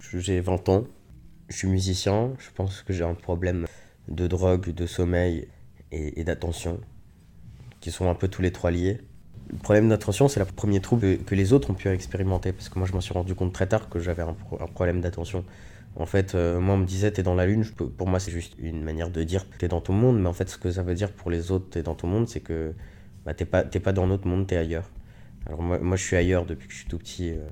J'ai 0.00 0.40
20 0.40 0.68
ans, 0.70 0.84
je 1.48 1.56
suis 1.56 1.68
musicien, 1.68 2.32
je 2.38 2.50
pense 2.54 2.82
que 2.82 2.92
j'ai 2.92 3.04
un 3.04 3.14
problème 3.14 3.66
de 4.08 4.26
drogue, 4.26 4.70
de 4.70 4.86
sommeil 4.86 5.48
et, 5.92 6.24
d'attention, 6.24 6.80
qui 7.80 7.90
sont 7.90 8.08
un 8.08 8.14
peu 8.14 8.28
tous 8.28 8.42
les 8.42 8.50
trois 8.50 8.70
liés. 8.70 8.98
Le 9.50 9.58
problème 9.58 9.88
d'attention, 9.88 10.28
c'est 10.28 10.40
le 10.40 10.46
premier 10.46 10.80
trouble 10.80 11.18
que 11.18 11.34
les 11.34 11.52
autres 11.52 11.70
ont 11.70 11.74
pu 11.74 11.88
expérimenter, 11.88 12.52
parce 12.52 12.68
que 12.68 12.78
moi 12.78 12.88
je 12.88 12.92
m'en 12.92 13.00
suis 13.00 13.12
rendu 13.12 13.34
compte 13.34 13.52
très 13.52 13.66
tard 13.66 13.88
que 13.88 13.98
j'avais 13.98 14.22
un, 14.22 14.34
problème 14.74 15.00
d'attention. 15.00 15.44
En 15.96 16.06
fait, 16.06 16.34
euh, 16.34 16.60
moi 16.60 16.76
on 16.76 16.78
me 16.78 16.86
disait 16.86 17.10
t'es 17.10 17.22
dans 17.22 17.34
la 17.34 17.46
lune, 17.46 17.64
pour 17.64 18.08
moi 18.08 18.20
c'est 18.20 18.30
juste 18.30 18.54
une 18.58 18.82
manière 18.82 19.10
de 19.10 19.22
dire 19.22 19.44
t'es 19.58 19.68
dans 19.68 19.80
ton 19.80 19.92
monde, 19.92 20.20
mais 20.20 20.28
en 20.28 20.32
fait 20.32 20.48
ce 20.48 20.56
que 20.56 20.70
ça 20.70 20.82
veut 20.82 20.94
dire 20.94 21.12
pour 21.12 21.30
les 21.30 21.50
autres 21.50 21.68
t'es 21.70 21.82
dans 21.82 21.96
ton 21.96 22.06
monde, 22.06 22.28
c'est 22.28 22.40
que 22.40 22.74
bah, 23.24 23.34
t'es 23.34 23.44
pas, 23.44 23.64
pas 23.64 23.92
dans 23.92 24.06
notre 24.06 24.26
monde, 24.26 24.46
t'es 24.46 24.56
ailleurs. 24.56 24.88
Alors 25.46 25.62
moi, 25.62 25.78
moi, 25.78 25.96
je 25.96 26.04
suis 26.04 26.16
ailleurs 26.16 26.46
depuis 26.46 26.68
que 26.68 26.74
je 26.74 26.78
suis 26.78 26.88
tout 26.88 26.98
petit. 26.98 27.30
Euh. 27.30 27.46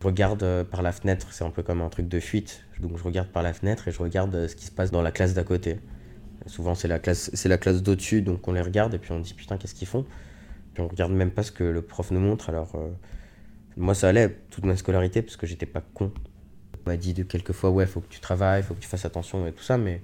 Je 0.00 0.06
regarde 0.06 0.42
euh, 0.42 0.64
par 0.64 0.82
la 0.82 0.92
fenêtre, 0.92 1.28
c'est 1.32 1.44
un 1.44 1.50
peu 1.50 1.62
comme 1.62 1.80
un 1.80 1.88
truc 1.88 2.08
de 2.08 2.20
fuite. 2.20 2.64
Donc 2.80 2.96
je 2.96 3.02
regarde 3.04 3.28
par 3.28 3.42
la 3.42 3.52
fenêtre 3.52 3.88
et 3.88 3.90
je 3.90 3.98
regarde 3.98 4.46
ce 4.46 4.56
qui 4.56 4.64
se 4.64 4.72
passe 4.72 4.90
dans 4.90 5.02
la 5.02 5.12
classe 5.12 5.34
d'à 5.34 5.44
côté. 5.44 5.80
Souvent 6.46 6.74
c'est 6.74 6.88
la 6.88 6.98
classe, 6.98 7.30
c'est 7.34 7.48
la 7.48 7.58
classe 7.58 7.82
d'au-dessus, 7.82 8.22
donc 8.22 8.48
on 8.48 8.52
les 8.52 8.62
regarde 8.62 8.94
et 8.94 8.98
puis 8.98 9.12
on 9.12 9.20
dit 9.20 9.34
putain 9.34 9.58
qu'est-ce 9.58 9.74
qu'ils 9.74 9.88
font? 9.88 10.06
Puis 10.72 10.82
on 10.82 10.88
regarde 10.88 11.12
même 11.12 11.30
pas 11.30 11.42
ce 11.42 11.52
que 11.52 11.64
le 11.64 11.82
prof 11.82 12.10
nous 12.10 12.20
montre. 12.20 12.48
Alors 12.48 12.72
moi 13.76 13.94
ça 13.94 14.08
allait 14.08 14.38
toute 14.50 14.64
ma 14.64 14.76
scolarité 14.76 15.20
parce 15.20 15.36
que 15.36 15.46
j'étais 15.46 15.66
pas 15.66 15.82
con 15.92 16.12
m'a 16.86 16.96
dit 16.96 17.14
de 17.14 17.22
quelques 17.22 17.52
fois, 17.52 17.70
ouais, 17.70 17.86
faut 17.86 18.00
que 18.00 18.08
tu 18.08 18.20
travailles, 18.20 18.62
faut 18.62 18.74
que 18.74 18.80
tu 18.80 18.88
fasses 18.88 19.04
attention 19.04 19.46
et 19.46 19.52
tout 19.52 19.62
ça, 19.62 19.78
mais 19.78 20.00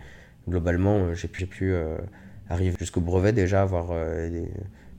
globalement, 0.48 0.98
euh, 0.98 1.14
j'ai 1.14 1.28
pu, 1.28 1.72
euh, 1.72 1.96
arriver 2.48 2.76
jusqu'au 2.78 3.00
brevet 3.00 3.32
déjà, 3.32 3.62
avoir 3.62 3.88
euh, 3.90 4.30
des 4.30 4.48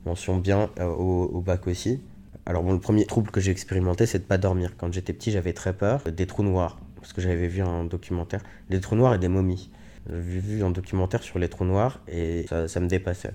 mentions 0.04 0.36
bien 0.38 0.70
au, 0.80 1.40
bac 1.40 1.66
aussi. 1.66 2.00
Alors 2.48 2.62
bon, 2.62 2.72
le 2.72 2.80
premier 2.80 3.04
trouble 3.04 3.30
que 3.30 3.40
j'ai 3.40 3.50
expérimenté, 3.50 4.06
c'est 4.06 4.20
de 4.20 4.24
pas 4.24 4.38
dormir. 4.38 4.72
Quand 4.78 4.90
j'étais 4.90 5.12
petit, 5.12 5.30
j'avais 5.30 5.52
très 5.52 5.74
peur 5.74 6.02
des 6.04 6.26
trous 6.26 6.42
noirs, 6.42 6.80
parce 6.96 7.12
que 7.12 7.20
j'avais 7.20 7.46
vu 7.46 7.60
un 7.60 7.84
documentaire, 7.84 8.42
des 8.70 8.80
trous 8.80 8.96
noirs 8.96 9.12
et 9.12 9.18
des 9.18 9.28
momies. 9.28 9.70
J'ai 10.08 10.40
vu 10.40 10.64
un 10.64 10.70
documentaire 10.70 11.22
sur 11.22 11.38
les 11.38 11.50
trous 11.50 11.66
noirs 11.66 12.00
et 12.08 12.46
ça, 12.48 12.80
me 12.80 12.88
dépassait. 12.88 13.34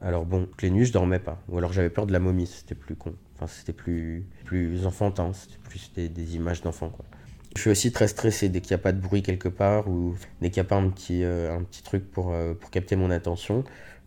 Alors 0.00 0.24
bon, 0.24 0.48
les 0.62 0.70
nuits, 0.70 0.86
je 0.86 0.92
dormais 0.94 1.18
pas. 1.18 1.42
Ou 1.50 1.58
alors 1.58 1.74
j'avais 1.74 1.90
peur 1.90 2.06
de 2.06 2.12
la 2.14 2.18
momie, 2.18 2.46
c'était 2.46 2.74
plus 2.74 2.96
con. 2.96 3.12
Enfin, 3.36 3.46
c'était 3.46 3.74
plus, 3.74 4.26
plus 4.46 4.86
enfantin, 4.86 5.34
c'était 5.34 5.58
plus 5.62 5.92
des, 5.94 6.08
des 6.08 6.34
images 6.34 6.62
d'enfants. 6.62 6.92
Je 7.56 7.60
suis 7.60 7.70
aussi 7.70 7.92
très 7.92 8.08
stressé 8.08 8.48
dès 8.48 8.60
qu'il 8.60 8.74
n'y 8.74 8.80
a 8.80 8.82
pas 8.82 8.92
de 8.92 9.00
bruit 9.00 9.22
quelque 9.22 9.48
part 9.48 9.86
ou 9.88 10.16
dès 10.40 10.50
qu'il 10.50 10.62
n'y 10.62 10.66
a 10.66 10.68
pas 10.68 10.76
un 10.76 10.88
petit, 10.88 11.22
euh, 11.22 11.54
un 11.54 11.62
petit 11.62 11.82
truc 11.82 12.10
pour, 12.10 12.32
euh, 12.32 12.54
pour 12.54 12.70
capter 12.70 12.96
mon 12.96 13.10
attention. 13.10 13.64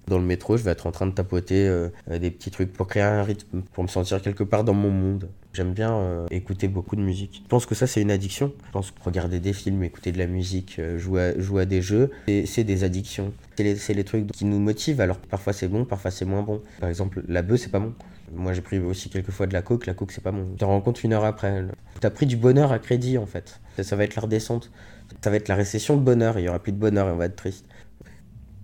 Dans 0.08 0.18
le 0.18 0.24
métro, 0.24 0.58
je 0.58 0.64
vais 0.64 0.72
être 0.72 0.88
en 0.88 0.92
train 0.92 1.06
de 1.06 1.12
tapoter 1.12 1.68
euh, 1.68 1.90
des 2.10 2.32
petits 2.32 2.52
trucs 2.52 2.72
pour 2.72 2.88
créer 2.88 3.04
un 3.04 3.24
rythme, 3.24 3.62
pour 3.74 3.84
me 3.84 3.90
sentir 3.90 4.22
quelque 4.22 4.44
part 4.44 4.64
dans 4.64 4.74
mon 4.74 4.90
monde. 4.90 5.30
J'aime 5.54 5.74
bien 5.74 6.26
écouter 6.30 6.68
beaucoup 6.68 6.96
de 6.96 7.02
musique. 7.02 7.42
Je 7.44 7.50
pense 7.50 7.66
que 7.66 7.74
ça, 7.74 7.88
c'est 7.88 8.00
une 8.00 8.12
addiction. 8.12 8.54
Je 8.68 8.72
pense 8.72 8.92
que 8.92 9.02
regarder 9.04 9.40
des 9.40 9.54
films, 9.54 9.84
écouter 9.84 10.12
de 10.12 10.20
la 10.20 10.28
musique, 10.28 10.80
jouer, 10.98 11.34
à, 11.60 11.66
des 11.66 11.82
jeux, 11.82 12.12
c'est 12.46 12.64
des 12.64 12.84
addictions. 12.84 13.34
C'est 13.56 13.94
les, 13.96 14.04
trucs 14.04 14.32
qui 14.32 14.46
nous 14.46 14.60
motivent, 14.60 15.02
alors 15.02 15.18
parfois 15.18 15.54
c'est 15.54 15.68
bon, 15.68 15.84
parfois 15.84 16.12
c'est 16.12 16.26
moins 16.26 16.44
bon. 16.44 16.62
Par 16.80 16.90
exemple, 16.90 17.24
la 17.28 17.42
bœuf, 17.42 17.60
c'est 17.62 17.72
pas 17.72 17.80
bon. 17.80 17.96
Moi, 18.34 18.54
j'ai 18.54 18.62
pris 18.62 18.80
aussi 18.80 19.10
quelques 19.10 19.32
fois 19.32 19.48
de 19.48 19.54
la 19.54 19.62
coke. 19.62 19.86
La 19.86 19.94
coke, 19.94 20.12
c'est 20.12 20.24
pas 20.24 20.32
bon. 20.32 20.50
Tu 20.52 20.58
te 20.58 20.66
rends 20.66 20.82
compte 20.82 21.04
une 21.04 21.14
heure 21.14 21.26
après. 21.26 21.64
Tu 22.00 22.06
as 22.06 22.12
pris 22.12 22.26
du 22.26 22.36
bonheur 22.36 22.72
à 22.72 22.80
crédit, 22.80 23.18
en 23.18 23.26
fait. 23.26 23.60
Ça, 23.82 23.96
va 23.96 24.04
être 24.04 24.16
la 24.16 24.24
redescente. 24.24 24.72
Ça 25.24 25.30
va 25.30 25.38
être 25.38 25.48
la 25.48 25.56
récession 25.56 25.96
de 25.96 26.02
bonheur. 26.02 26.38
Il 26.38 26.44
y 26.44 26.50
aura 26.50 26.60
plus 26.60 26.74
de 26.74 26.78
bonheur 26.78 27.08
et 27.08 27.12
on 27.12 27.18
va 27.18 27.26
être 27.26 27.36
triste. 27.36 27.66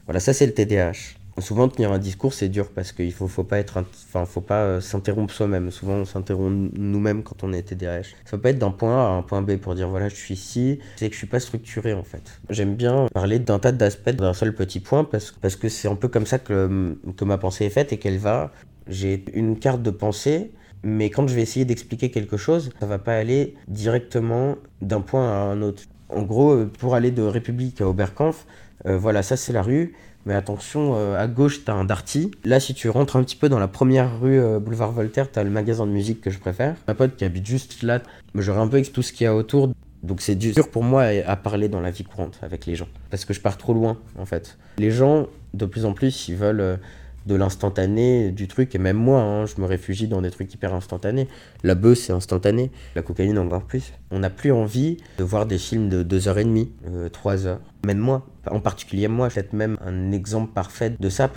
Voilà, 0.05 0.19
ça, 0.19 0.33
c'est 0.33 0.45
le 0.45 0.53
TDAH. 0.53 1.15
Souvent, 1.39 1.67
tenir 1.67 1.91
un 1.91 1.97
discours, 1.97 2.33
c'est 2.33 2.49
dur 2.49 2.69
parce 2.69 2.91
qu'il 2.91 3.11
faut, 3.11 3.27
faut 3.27 3.43
pas 3.43 3.57
être, 3.57 3.83
enfin, 4.07 4.25
faut 4.25 4.41
pas 4.41 4.61
euh, 4.61 4.81
s'interrompre 4.81 5.33
soi-même. 5.33 5.71
Souvent, 5.71 5.93
on 5.93 6.05
s'interrompt 6.05 6.71
nous-mêmes 6.77 7.23
quand 7.23 7.43
on 7.43 7.51
est 7.53 7.63
TDAH. 7.63 8.03
Ça 8.25 8.31
peut 8.31 8.41
pas 8.41 8.49
être 8.51 8.59
d'un 8.59 8.71
point 8.71 8.95
A 8.95 9.07
à 9.07 9.11
un 9.11 9.21
point 9.23 9.41
B 9.41 9.57
pour 9.57 9.75
dire 9.75 9.89
voilà, 9.89 10.09
je 10.09 10.15
suis 10.15 10.35
ici. 10.35 10.79
C'est 10.97 11.07
que 11.07 11.13
je 11.13 11.17
suis 11.17 11.27
pas 11.27 11.39
structuré 11.39 11.93
en 11.93 12.03
fait. 12.03 12.39
J'aime 12.49 12.75
bien 12.75 13.07
parler 13.13 13.39
d'un 13.39 13.59
tas 13.59 13.71
d'aspects 13.71 14.11
d'un 14.11 14.33
seul 14.33 14.53
petit 14.53 14.79
point 14.79 15.03
parce, 15.03 15.31
parce 15.31 15.55
que 15.55 15.69
c'est 15.69 15.87
un 15.87 15.95
peu 15.95 16.07
comme 16.07 16.25
ça 16.25 16.39
que, 16.39 16.95
que 17.17 17.25
ma 17.25 17.37
pensée 17.37 17.65
est 17.65 17.71
faite 17.71 17.93
et 17.93 17.97
qu'elle 17.97 18.17
va 18.17 18.51
j'ai 18.87 19.23
une 19.33 19.57
carte 19.59 19.81
de 19.81 19.91
pensée, 19.91 20.51
mais 20.83 21.09
quand 21.09 21.27
je 21.27 21.35
vais 21.35 21.41
essayer 21.41 21.65
d'expliquer 21.65 22.11
quelque 22.11 22.37
chose, 22.37 22.71
ça 22.79 22.85
va 22.85 22.99
pas 22.99 23.15
aller 23.15 23.55
directement 23.67 24.57
d'un 24.81 25.01
point 25.01 25.27
à 25.27 25.37
un 25.37 25.61
autre. 25.61 25.83
En 26.09 26.23
gros, 26.23 26.51
euh, 26.51 26.71
pour 26.79 26.95
aller 26.95 27.11
de 27.11 27.23
République 27.23 27.81
à 27.81 27.87
Oberkampf, 27.87 28.45
euh, 28.85 28.97
voilà, 28.97 29.23
ça 29.23 29.37
c'est 29.37 29.53
la 29.53 29.61
rue. 29.61 29.93
Mais 30.25 30.33
attention, 30.33 30.93
euh, 30.95 31.19
à 31.19 31.27
gauche, 31.27 31.65
tu 31.65 31.71
as 31.71 31.73
un 31.73 31.83
Darty. 31.83 32.31
Là, 32.45 32.59
si 32.61 32.73
tu 32.73 32.89
rentres 32.89 33.17
un 33.17 33.23
petit 33.23 33.35
peu 33.35 33.49
dans 33.49 33.59
la 33.59 33.67
première 33.67 34.21
rue 34.21 34.39
boulevard 34.59 34.93
Voltaire, 34.93 35.29
tu 35.29 35.37
as 35.37 35.43
le 35.43 35.49
magasin 35.49 35.85
de 35.85 35.91
musique 35.91 36.21
que 36.21 36.29
je 36.29 36.39
préfère. 36.39 36.75
Ma 36.87 36.95
pote 36.95 37.17
qui 37.17 37.25
habite 37.25 37.45
juste 37.45 37.83
là, 37.83 38.01
j'aurais 38.35 38.61
un 38.61 38.67
peu 38.67 38.77
avec 38.77 38.93
tout 38.93 39.01
ce 39.01 39.11
qu'il 39.11 39.25
y 39.25 39.27
a 39.27 39.35
autour. 39.35 39.69
Donc 40.01 40.21
c'est 40.21 40.35
dur 40.35 40.69
pour 40.69 40.83
moi 40.83 41.03
à 41.25 41.35
parler 41.35 41.67
dans 41.69 41.81
la 41.81 41.91
vie 41.91 42.03
courante 42.03 42.39
avec 42.41 42.65
les 42.65 42.75
gens. 42.75 42.87
Parce 43.09 43.25
que 43.25 43.33
je 43.33 43.41
pars 43.41 43.57
trop 43.57 43.73
loin, 43.73 43.97
en 44.17 44.25
fait. 44.25 44.57
Les 44.77 44.91
gens, 44.91 45.27
de 45.53 45.65
plus 45.65 45.85
en 45.85 45.93
plus, 45.93 46.29
ils 46.29 46.35
veulent 46.35 46.79
de 47.25 47.35
l'instantané 47.35 48.31
du 48.31 48.47
truc. 48.47 48.75
Et 48.75 48.77
même 48.77 48.97
moi, 48.97 49.21
hein, 49.21 49.45
je 49.45 49.59
me 49.59 49.65
réfugie 49.65 50.07
dans 50.07 50.21
des 50.21 50.31
trucs 50.31 50.53
hyper 50.53 50.73
instantanés. 50.73 51.27
La 51.63 51.75
bœuf, 51.75 51.99
c'est 51.99 52.13
instantané. 52.13 52.71
La 52.95 53.01
cocaïne, 53.01 53.37
encore 53.37 53.63
plus. 53.63 53.93
On 54.11 54.19
n'a 54.19 54.29
plus 54.29 54.51
envie 54.51 54.97
de 55.17 55.23
voir 55.23 55.45
des 55.45 55.57
films 55.57 55.89
de 55.89 56.03
2h30, 56.03 57.09
3 57.11 57.45
euh, 57.45 57.49
heures. 57.49 57.61
Même 57.85 57.99
moi, 57.99 58.25
en 58.49 58.59
particulier 58.59 59.07
moi, 59.07 59.29
peut-être 59.29 59.53
même 59.53 59.77
un 59.85 60.11
exemple 60.11 60.53
parfait 60.53 60.95
de 60.99 61.09
ça. 61.09 61.31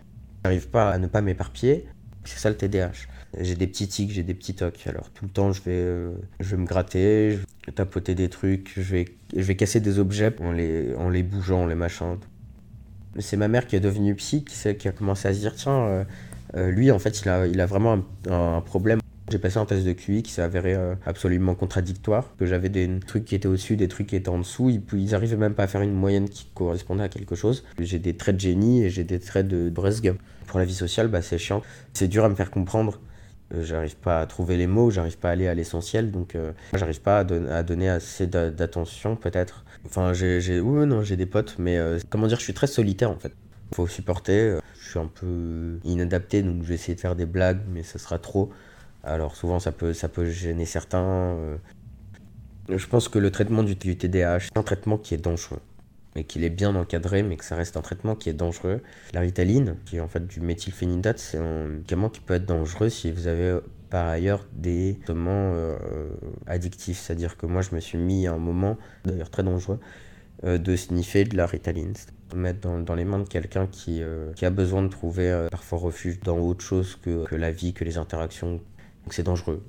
J'arrive 0.44 0.68
pas 0.68 0.90
à 0.90 0.98
ne 0.98 1.06
pas 1.06 1.20
m'éparpiller. 1.20 1.86
C'est 2.24 2.38
ça 2.38 2.50
le 2.50 2.56
TDAH. 2.56 3.06
J'ai 3.38 3.54
des 3.54 3.66
petits 3.66 3.86
tics, 3.88 4.10
j'ai 4.10 4.22
des 4.22 4.34
petits 4.34 4.54
tocs. 4.54 4.86
Alors 4.86 5.10
tout 5.10 5.24
le 5.24 5.30
temps, 5.30 5.52
je 5.52 5.62
vais, 5.62 5.72
euh, 5.72 6.12
je 6.40 6.56
vais 6.56 6.62
me 6.62 6.66
gratter, 6.66 7.32
je 7.32 7.36
vais 7.66 7.72
tapoter 7.74 8.14
des 8.14 8.28
trucs, 8.28 8.72
je 8.76 8.80
vais, 8.80 9.04
je 9.34 9.42
vais 9.42 9.56
casser 9.56 9.80
des 9.80 9.98
objets 9.98 10.34
en 10.40 10.52
les, 10.52 10.94
en 10.96 11.08
les 11.08 11.22
bougeant, 11.22 11.66
les 11.66 11.74
machins 11.74 12.16
c'est 13.18 13.36
ma 13.36 13.48
mère 13.48 13.66
qui 13.66 13.76
est 13.76 13.80
devenue 13.80 14.14
psy 14.14 14.44
qui, 14.44 14.88
a 14.88 14.92
commencé 14.92 15.28
à 15.28 15.34
se 15.34 15.40
dire 15.40 15.54
tiens, 15.54 15.78
euh, 15.86 16.04
euh, 16.56 16.70
lui 16.70 16.90
en 16.90 16.98
fait 16.98 17.20
il 17.20 17.28
a, 17.28 17.46
il 17.46 17.60
a 17.60 17.66
vraiment 17.66 17.98
un, 18.30 18.60
problème. 18.60 19.00
J'ai 19.30 19.38
passé 19.38 19.58
un 19.58 19.64
test 19.64 19.84
de 19.84 19.92
QI 19.92 20.22
qui 20.22 20.30
s'est 20.30 20.42
avéré 20.42 20.74
euh, 20.74 20.94
absolument 21.04 21.56
contradictoire, 21.56 22.30
que 22.38 22.46
j'avais 22.46 22.68
des 22.68 22.88
trucs 23.04 23.24
qui 23.24 23.34
étaient 23.34 23.48
au-dessus, 23.48 23.76
des 23.76 23.88
trucs 23.88 24.06
qui 24.06 24.14
étaient 24.14 24.28
en 24.28 24.38
dessous, 24.38 24.70
ils, 24.70 24.82
ils 24.92 25.14
arrivaient 25.16 25.36
même 25.36 25.54
pas 25.54 25.64
à 25.64 25.66
faire 25.66 25.82
une 25.82 25.92
moyenne 25.92 26.28
qui 26.28 26.46
correspondait 26.54 27.02
à 27.02 27.08
quelque 27.08 27.34
chose. 27.34 27.64
J'ai 27.80 27.98
des 27.98 28.16
traits 28.16 28.36
de 28.36 28.40
génie 28.40 28.84
et 28.84 28.90
j'ai 28.90 29.02
des 29.02 29.18
traits 29.18 29.48
de 29.48 29.68
Bresgue. 29.68 30.14
Pour 30.46 30.60
la 30.60 30.64
vie 30.64 30.74
sociale, 30.74 31.08
bah, 31.08 31.22
c'est 31.22 31.38
chiant. 31.38 31.62
C'est 31.92 32.06
dur 32.06 32.24
à 32.24 32.28
me 32.28 32.36
faire 32.36 32.52
comprendre. 32.52 33.00
J'arrive 33.52 33.96
pas 33.96 34.20
à 34.20 34.26
trouver 34.26 34.56
les 34.56 34.66
mots, 34.66 34.90
j'arrive 34.90 35.18
pas 35.18 35.28
à 35.28 35.32
aller 35.32 35.46
à 35.46 35.54
l'essentiel, 35.54 36.10
donc 36.10 36.36
j'arrive 36.74 37.00
pas 37.00 37.18
à, 37.20 37.62
donner 37.62 37.88
assez 37.88 38.26
d'attention 38.26 39.16
peut-être 39.16 39.64
Enfin, 39.86 40.12
j'ai, 40.12 40.60
oui, 40.60 40.86
non, 40.86 41.02
j'ai 41.02 41.16
des 41.16 41.26
potes, 41.26 41.56
mais 41.58 41.78
euh, 41.78 41.98
comment 42.10 42.26
dire, 42.26 42.38
je 42.38 42.44
suis 42.44 42.54
très 42.54 42.66
solitaire 42.66 43.10
en 43.10 43.18
fait. 43.18 43.32
Faut 43.74 43.86
supporter. 43.86 44.40
Euh, 44.40 44.60
je 44.80 44.90
suis 44.90 44.98
un 44.98 45.10
peu 45.12 45.78
inadapté, 45.84 46.42
donc 46.42 46.62
je 46.62 46.68
vais 46.68 46.74
essayer 46.74 46.94
de 46.94 47.00
faire 47.00 47.16
des 47.16 47.26
blagues, 47.26 47.60
mais 47.72 47.82
ça 47.82 47.98
sera 47.98 48.18
trop. 48.18 48.50
Alors 49.04 49.36
souvent, 49.36 49.60
ça 49.60 49.72
peut, 49.72 49.92
ça 49.92 50.08
peut 50.08 50.28
gêner 50.28 50.64
certains. 50.64 51.04
Euh. 51.04 51.56
Je 52.68 52.86
pense 52.86 53.08
que 53.08 53.18
le 53.18 53.30
traitement 53.30 53.62
du, 53.62 53.76
TDAH, 53.76 54.40
c'est 54.40 54.58
un 54.58 54.62
traitement 54.62 54.98
qui 54.98 55.14
est 55.14 55.18
dangereux 55.18 55.60
mais 56.16 56.24
qu'il 56.24 56.44
est 56.44 56.50
bien 56.50 56.74
encadré, 56.74 57.22
mais 57.22 57.36
que 57.36 57.44
ça 57.44 57.56
reste 57.56 57.76
un 57.76 57.82
traitement 57.82 58.16
qui 58.16 58.30
est 58.30 58.32
dangereux. 58.32 58.80
La 59.12 59.20
ritaline, 59.20 59.76
qui 59.84 59.98
est 59.98 60.00
en 60.00 60.08
fait 60.08 60.26
du 60.26 60.40
méthylphénidate, 60.40 61.18
c'est 61.18 61.36
un 61.36 61.68
médicament 61.68 62.08
qui 62.08 62.20
peut 62.20 62.32
être 62.32 62.46
dangereux 62.46 62.88
si 62.88 63.12
vous 63.12 63.26
avez 63.26 63.58
par 63.90 64.06
ailleurs 64.08 64.46
des 64.54 64.96
traitements 65.04 65.52
euh, 65.54 65.76
addictifs. 66.46 66.98
C'est-à-dire 66.98 67.36
que 67.36 67.44
moi, 67.44 67.60
je 67.60 67.74
me 67.74 67.80
suis 67.80 67.98
mis 67.98 68.26
à 68.26 68.32
un 68.32 68.38
moment, 68.38 68.78
d'ailleurs 69.04 69.28
très 69.28 69.42
dangereux, 69.42 69.78
euh, 70.44 70.56
de 70.56 70.74
sniffer 70.74 71.24
de 71.24 71.36
la 71.36 71.44
ritaline. 71.44 71.92
Mettre 72.34 72.60
dans, 72.60 72.78
dans 72.78 72.94
les 72.94 73.04
mains 73.04 73.18
de 73.18 73.28
quelqu'un 73.28 73.66
qui, 73.66 74.02
euh, 74.02 74.32
qui, 74.32 74.46
a 74.46 74.50
besoin 74.50 74.82
de 74.82 74.88
trouver 74.88 75.48
parfois 75.50 75.78
refuge 75.78 76.18
dans 76.20 76.38
autre 76.38 76.64
chose 76.64 76.96
que, 76.96 77.26
que 77.26 77.36
la 77.36 77.52
vie, 77.52 77.74
que 77.74 77.84
les 77.84 77.98
interactions. 77.98 78.52
Donc 78.52 79.12
c'est 79.12 79.22
dangereux. 79.22 79.62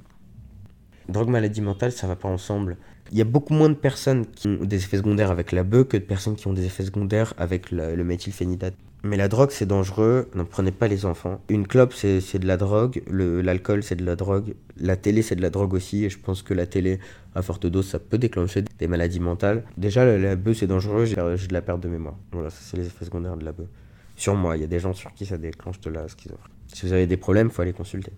Drogue, 1.10 1.30
maladie 1.30 1.62
mentale, 1.62 1.92
ça 1.92 2.08
va 2.08 2.16
pas 2.16 2.28
ensemble. 2.28 2.78
Il 3.12 3.18
y 3.18 3.22
a 3.22 3.26
beaucoup 3.26 3.54
moins 3.54 3.70
de 3.70 3.76
personnes 3.76 4.26
qui 4.26 4.48
ont 4.50 4.66
des 4.66 4.78
effets 4.78 4.98
secondaires 4.98 5.32
avec 5.32 5.54
la 5.54 5.64
bœuf 5.64 5.88
que 5.88 5.98
de 5.98 6.04
personnes 6.04 6.36
qui 6.36 6.48
ont 6.48 6.54
des 6.54 6.66
effets 6.66 6.84
secondaires 6.84 7.34
avec 7.38 7.72
le, 7.72 8.04
méthylphénidate. 8.04 8.74
Mais 9.04 9.16
la 9.16 9.30
drogue, 9.30 9.52
c'est 9.52 9.66
dangereux, 9.66 10.30
n'en 10.36 10.44
prenez 10.44 10.72
pas 10.72 10.90
les 10.90 11.06
enfants. 11.06 11.40
Une 11.48 11.66
clope, 11.66 11.94
c'est 11.94 12.40
de 12.40 12.48
la 12.48 12.58
drogue, 12.58 13.02
l'alcool, 13.10 13.84
c'est 13.84 13.96
de 13.96 14.04
la 14.04 14.18
drogue, 14.18 14.56
la 14.78 14.98
télé, 14.98 15.22
c'est 15.22 15.36
de 15.36 15.42
la 15.42 15.50
drogue 15.50 15.74
aussi, 15.74 16.04
et 16.04 16.10
je 16.10 16.18
pense 16.18 16.42
que 16.42 16.54
la 16.54 16.66
télé, 16.66 17.00
à 17.36 17.42
forte 17.42 17.66
dose, 17.68 17.88
ça 17.88 18.00
peut 18.00 18.18
déclencher 18.18 18.64
des 18.78 18.88
maladies 18.88 19.22
mentales. 19.22 19.64
Déjà, 19.78 20.04
la, 20.18 20.36
bœuf, 20.36 20.58
c'est 20.58 20.68
dangereux, 20.68 21.06
j'ai 21.06 21.16
de 21.16 21.54
la 21.54 21.62
perte 21.62 21.80
de 21.80 21.88
mémoire. 21.88 22.16
Voilà, 22.34 22.50
ça, 22.50 22.58
c'est 22.62 22.78
les 22.78 22.88
effets 22.88 23.06
secondaires 23.06 23.38
de 23.38 23.46
la 23.46 23.54
bœuf. 23.54 23.68
Sur 24.18 24.36
moi, 24.36 24.58
il 24.58 24.62
y 24.62 24.66
a 24.66 24.68
des 24.68 24.80
gens 24.80 24.94
sur 24.94 25.14
qui 25.14 25.26
ça 25.26 25.38
déclenche 25.38 25.80
de 25.80 25.92
la 25.92 26.08
schizophrénie. 26.08 26.56
Si 26.74 26.86
vous 26.86 26.92
avez 26.92 27.08
des 27.08 27.18
problèmes, 27.18 27.48
il 27.48 27.54
faut 27.54 27.62
aller 27.62 27.72
consulter. 27.72 28.12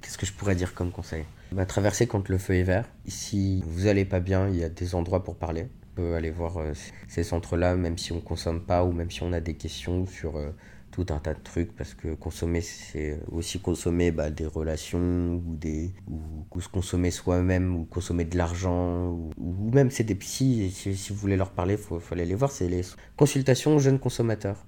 Qu'est-ce 0.00 0.18
que 0.18 0.26
je 0.26 0.32
pourrais 0.32 0.54
dire 0.54 0.74
comme 0.74 0.90
conseil? 0.90 1.24
Bah, 1.52 1.66
Traverser 1.66 2.06
quand 2.06 2.28
le 2.28 2.38
feu 2.38 2.54
est 2.54 2.62
vert. 2.62 2.88
Si 3.06 3.62
vous 3.66 3.86
allez 3.86 4.04
pas 4.04 4.20
bien, 4.20 4.48
il 4.48 4.56
y 4.56 4.64
a 4.64 4.68
des 4.68 4.94
endroits 4.94 5.24
pour 5.24 5.36
parler. 5.36 5.68
Aller 5.98 6.30
voir 6.30 6.58
euh, 6.58 6.74
ces 7.08 7.24
centres-là, 7.24 7.74
même 7.74 7.98
si 7.98 8.12
on 8.12 8.16
ne 8.16 8.20
consomme 8.20 8.60
pas 8.62 8.84
ou 8.84 8.92
même 8.92 9.10
si 9.10 9.24
on 9.24 9.32
a 9.32 9.40
des 9.40 9.54
questions 9.54 10.06
sur, 10.06 10.36
euh, 10.36 10.52
tout 10.90 11.06
un 11.10 11.18
tas 11.18 11.34
de 11.34 11.40
trucs 11.40 11.74
parce 11.76 11.94
que 11.94 12.14
consommer 12.14 12.60
c'est 12.60 13.20
aussi 13.30 13.60
consommer 13.60 14.10
bah, 14.10 14.30
des 14.30 14.46
relations 14.46 15.42
ou 15.46 15.54
des 15.54 15.92
ou, 16.08 16.60
se 16.60 16.68
consommer 16.68 17.10
soi-même 17.10 17.76
ou 17.76 17.84
consommer 17.84 18.24
de 18.24 18.36
l'argent 18.36 19.10
ou, 19.36 19.70
même 19.72 19.90
c'est 19.90 20.04
des 20.04 20.16
psys 20.16 20.70
si, 20.72 20.96
si, 20.96 21.12
vous 21.12 21.18
voulez 21.18 21.36
leur 21.36 21.52
parler 21.52 21.76
faut, 21.76 22.00
faut 22.00 22.14
aller 22.14 22.24
les 22.24 22.34
voir 22.34 22.50
c'est 22.50 22.68
les 22.68 22.82
consultations 23.16 23.78
jeunes 23.78 24.00
consommateurs 24.00 24.66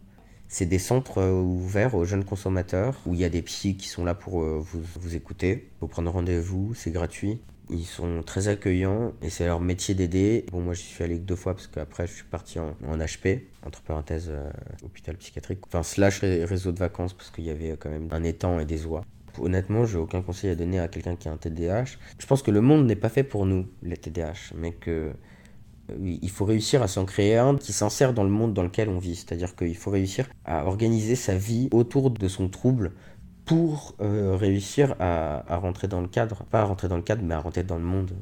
c'est 0.51 0.67
des 0.67 0.81
centres 0.81 1.19
euh, 1.19 1.31
ouverts 1.31 1.95
aux 1.95 2.05
jeunes 2.05 2.25
consommateurs 2.25 3.01
où 3.07 3.15
il 3.15 3.21
y 3.21 3.25
a 3.25 3.29
des 3.29 3.41
psys 3.41 3.77
qui 3.77 3.87
sont 3.87 4.05
là 4.05 4.15
pour 4.15 4.43
euh, 4.43 4.59
vous, 4.61 4.83
vous 5.01 5.15
écouter. 5.15 5.71
Faut 5.79 5.87
prendre 5.87 6.11
rendez-vous, 6.11 6.75
c'est 6.75 6.91
gratuit. 6.91 7.41
Ils 7.71 7.85
sont 7.85 8.25
très 8.25 8.49
accueillants 8.49 9.13
et 9.23 9.31
c'est 9.31 9.47
leur 9.47 9.61
métier 9.61 9.95
d'aider. 9.95 10.45
Bon, 10.51 10.61
moi, 10.61 10.75
j'y 10.75 10.83
suis 10.83 11.05
allé 11.05 11.19
que 11.19 11.23
deux 11.23 11.37
fois 11.37 11.55
parce 11.55 11.69
qu'après, 11.69 12.09
je 12.09 12.15
suis 12.15 12.25
parti 12.25 12.59
en, 12.59 12.75
HP, 12.83 13.43
entre 13.65 13.81
parenthèses, 13.83 14.29
euh, 14.29 14.51
hôpital 14.83 15.17
psychiatrique. 15.19 15.61
Enfin, 15.69 15.85
slash 15.85 16.19
réseau 16.19 16.73
de 16.73 16.81
vacances 16.81 17.15
parce 17.15 17.31
qu'il 17.31 17.45
y 17.45 17.51
avait 17.51 17.77
quand 17.79 17.91
même 17.91 18.09
un 18.11 18.25
étang 18.25 18.59
et 18.59 18.65
des 18.65 18.87
oies. 18.87 19.05
Honnêtement, 19.39 19.87
j'ai 19.87 19.99
aucun 19.99 20.21
conseil 20.21 20.51
à 20.51 20.57
donner 20.57 20.81
à 20.81 20.89
quelqu'un 20.89 21.15
qui 21.15 21.29
a 21.29 21.33
un 21.33 21.37
TDAH. 21.37 21.97
Je 22.19 22.27
pense 22.27 22.43
que 22.43 22.51
le 22.51 22.61
monde 22.61 22.87
n'est 22.87 22.97
pas 22.97 23.09
fait 23.09 23.23
pour 23.23 23.47
nous, 23.47 23.69
les 23.85 23.97
TDAH, 23.97 24.53
mais 24.57 24.73
que 24.73 25.13
il 26.01 26.31
faut 26.31 26.45
réussir 26.45 26.83
à 26.83 26.89
s'en 26.89 27.05
créer 27.05 27.37
un 27.37 27.57
qui 27.57 27.73
s'insère 27.73 28.13
dans 28.13 28.25
le 28.25 28.31
monde 28.31 28.55
dans 28.55 28.63
lequel 28.63 28.89
on 28.89 28.99
vit. 28.99 29.17
C'est-à-dire 29.17 29.55
qu'il 29.57 29.77
faut 29.77 29.91
réussir 29.91 30.29
à 30.45 30.67
organiser 30.67 31.17
sa 31.17 31.35
vie 31.35 31.69
autour 31.73 32.11
de 32.11 32.29
son 32.29 32.49
trouble 32.49 32.93
pour 33.45 33.95
euh, 34.01 34.37
réussir 34.37 34.95
à, 35.01 35.53
à, 35.53 35.57
rentrer 35.57 35.89
dans 35.89 36.01
le 36.01 36.09
cadre. 36.09 36.45
Pas 36.51 36.61
à 36.61 36.65
rentrer 36.65 36.89
dans 36.89 36.97
le 36.97 37.03
cadre, 37.03 37.23
mais 37.25 37.35
à 37.35 37.41
rentrer 37.41 37.65
dans 37.65 37.79
le 37.79 37.85
monde. 37.85 38.13